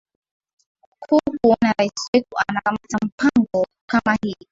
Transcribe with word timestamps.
ku 1.03 1.15
kuona 1.37 1.67
rais 1.77 2.01
wetu 2.13 2.35
anakamata 2.47 2.97
mpango 3.05 3.65
kama 3.89 4.17
hii 4.23 4.35